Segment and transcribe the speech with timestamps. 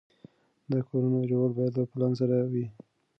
[0.71, 2.65] د کورونو جوړول باید له پلان سره وي.